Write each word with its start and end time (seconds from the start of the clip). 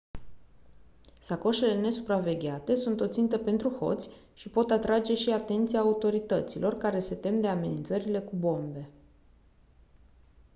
sacoșele 1.19 1.79
nesupravegheate 1.81 2.75
sunt 2.75 2.99
o 3.01 3.07
țintă 3.07 3.37
pentru 3.37 3.69
hoți 3.69 4.09
și 4.33 4.49
pot 4.49 4.71
atrage 4.71 5.15
și 5.15 5.29
atenția 5.29 5.79
autorităților 5.79 6.77
care 6.77 6.99
se 6.99 7.15
tem 7.15 7.41
de 7.41 7.47
amenințările 7.47 8.19
cu 8.19 8.35
bombe 8.35 8.89